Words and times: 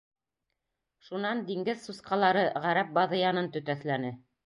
Шунан 1.09 1.45
диңгеҙ 1.51 1.79
сусҡалары 1.85 2.49
ғәрәп 2.67 2.93
баҙыянын 3.01 3.55
төтәҫләне. 3.59 4.17